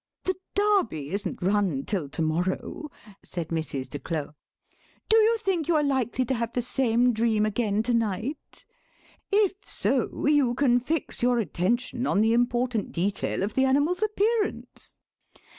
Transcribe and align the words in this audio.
"The 0.23 0.35
Derby 0.55 1.11
isn't 1.11 1.43
run 1.43 1.85
till 1.85 2.09
to 2.09 2.21
morrow," 2.23 2.89
said 3.21 3.49
Mrs. 3.49 3.87
de 3.87 3.99
Claux; 3.99 4.31
"do 5.09 5.15
you 5.15 5.37
think 5.37 5.67
you 5.67 5.75
are 5.75 5.83
likely 5.83 6.25
to 6.25 6.33
have 6.33 6.53
the 6.53 6.63
same 6.63 7.13
dream 7.13 7.45
again 7.45 7.83
to 7.83 7.93
night? 7.93 8.65
If 9.31 9.53
so; 9.63 10.25
you 10.25 10.55
can 10.55 10.79
fix 10.79 11.21
your 11.21 11.37
attention 11.37 12.07
on 12.07 12.21
the 12.21 12.33
important 12.33 12.91
detail 12.91 13.43
of 13.43 13.53
the 13.53 13.65
animal's 13.65 14.01
appearance." 14.01 14.97